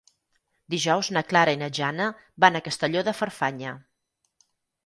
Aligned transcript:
Dijous 0.73 1.09
na 1.17 1.23
Clara 1.33 1.53
i 1.57 1.59
na 1.63 1.69
Jana 1.79 2.07
van 2.47 2.57
a 2.57 2.63
Castelló 2.69 3.07
de 3.11 3.15
Farfanya. 3.21 3.75